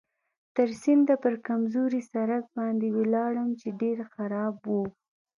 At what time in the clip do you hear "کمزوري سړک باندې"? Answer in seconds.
1.47-2.87